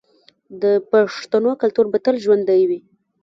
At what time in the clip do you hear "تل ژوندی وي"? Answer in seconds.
2.05-2.79